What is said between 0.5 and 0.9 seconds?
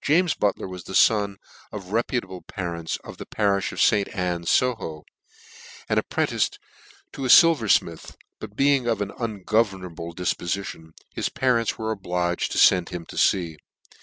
was